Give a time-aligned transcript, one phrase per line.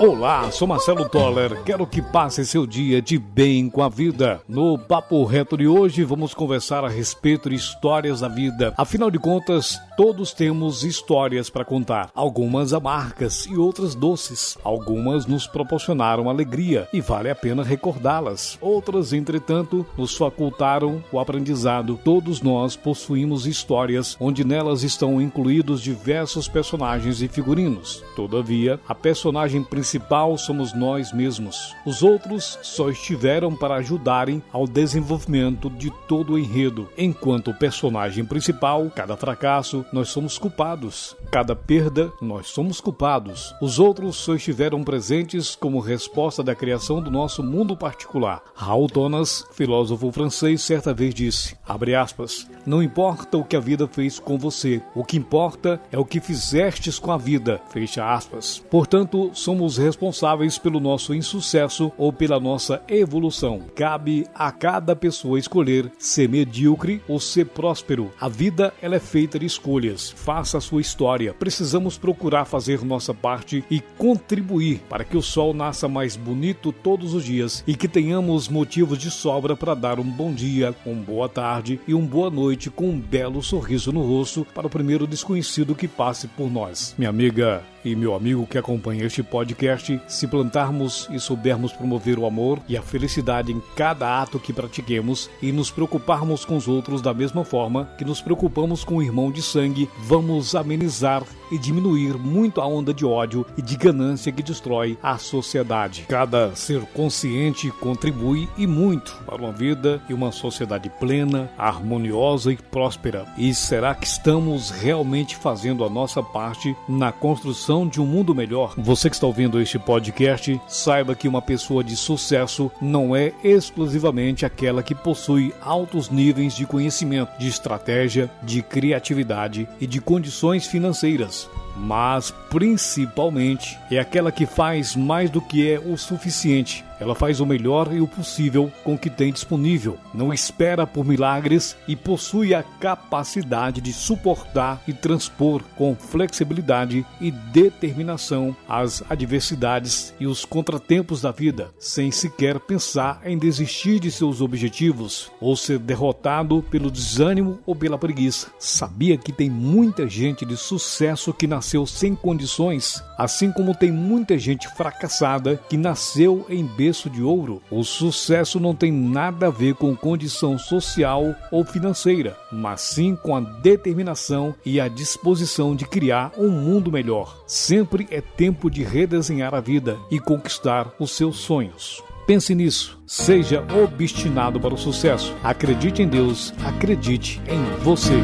[0.00, 1.62] Olá, sou Marcelo Toller.
[1.62, 4.42] Quero que passe seu dia de bem com a vida.
[4.48, 8.74] No Papo Reto de hoje, vamos conversar a respeito de histórias da vida.
[8.76, 12.10] Afinal de contas, todos temos histórias para contar.
[12.12, 14.58] Algumas amargas e outras doces.
[14.64, 18.58] Algumas nos proporcionaram alegria e vale a pena recordá-las.
[18.60, 21.98] Outras, entretanto, nos facultaram o aprendizado.
[22.04, 28.02] Todos nós possuímos histórias onde nelas estão incluídos diversos personagens e figurinos.
[28.16, 31.72] Todavia, a personagem principal principal somos nós mesmos.
[31.86, 36.88] Os outros só estiveram para ajudarem ao desenvolvimento de todo o enredo.
[36.98, 41.16] Enquanto o personagem principal, cada fracasso, nós somos culpados.
[41.30, 43.54] Cada perda, nós somos culpados.
[43.62, 48.42] Os outros só estiveram presentes como resposta da criação do nosso mundo particular.
[48.52, 51.56] Raul Thomas, filósofo francês, certa vez disse,
[51.96, 56.04] aspas, não importa o que a vida fez com você, o que importa é o
[56.04, 58.62] que fizestes com a vida, fecha aspas.
[58.70, 63.62] Portanto, somos somos responsáveis pelo nosso insucesso ou pela nossa evolução.
[63.74, 68.12] Cabe a cada pessoa escolher ser medíocre ou ser próspero.
[68.20, 70.10] A vida ela é feita de escolhas.
[70.10, 71.34] Faça a sua história.
[71.34, 77.14] Precisamos procurar fazer nossa parte e contribuir para que o sol nasça mais bonito todos
[77.14, 81.28] os dias e que tenhamos motivos de sobra para dar um bom dia, uma boa
[81.28, 85.74] tarde e uma boa noite com um belo sorriso no rosto para o primeiro desconhecido
[85.74, 86.94] que passe por nós.
[86.98, 92.26] Minha amiga e meu amigo que acompanha este podcast, se plantarmos e soubermos promover o
[92.26, 97.02] amor e a felicidade em cada ato que pratiquemos e nos preocuparmos com os outros
[97.02, 101.22] da mesma forma que nos preocupamos com o irmão de sangue, vamos amenizar
[101.54, 106.04] e diminuir muito a onda de ódio e de ganância que destrói a sociedade.
[106.08, 112.56] Cada ser consciente contribui e muito para uma vida e uma sociedade plena, harmoniosa e
[112.56, 113.24] próspera.
[113.38, 118.74] E será que estamos realmente fazendo a nossa parte na construção de um mundo melhor?
[118.76, 124.44] Você que está ouvindo este podcast, saiba que uma pessoa de sucesso não é exclusivamente
[124.44, 131.43] aquela que possui altos níveis de conhecimento, de estratégia, de criatividade e de condições financeiras
[131.76, 137.46] mas principalmente é aquela que faz mais do que é o suficiente ela faz o
[137.46, 142.54] melhor e o possível com o que tem disponível, não espera por milagres e possui
[142.54, 151.20] a capacidade de suportar e transpor com flexibilidade e determinação as adversidades e os contratempos
[151.20, 157.58] da vida, sem sequer pensar em desistir de seus objetivos ou ser derrotado pelo desânimo
[157.66, 158.48] ou pela preguiça.
[158.58, 164.38] Sabia que tem muita gente de sucesso que nasceu sem condições, assim como tem muita
[164.38, 167.62] gente fracassada que nasceu em berço de ouro.
[167.70, 173.34] O sucesso não tem nada a ver com condição social ou financeira, mas sim com
[173.34, 177.42] a determinação e a disposição de criar um mundo melhor.
[177.46, 182.02] Sempre é tempo de redesenhar a vida e conquistar os seus sonhos.
[182.26, 182.98] Pense nisso.
[183.06, 185.34] Seja obstinado para o sucesso.
[185.42, 186.52] Acredite em Deus.
[186.62, 188.14] Acredite em você.